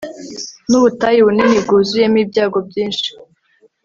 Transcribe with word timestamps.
Nubutayu 0.69 1.25
bunini 1.27 1.57
bwuzuyemo 1.63 2.17
ibyago 2.23 2.57
byinshi 2.67 3.09